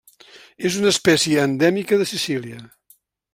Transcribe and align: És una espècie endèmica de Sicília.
És 0.69 0.77
una 0.79 0.93
espècie 0.93 1.43
endèmica 1.49 2.01
de 2.01 2.09
Sicília. 2.13 2.65